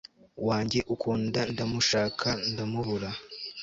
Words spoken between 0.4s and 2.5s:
wanjye ukunda ndamushaka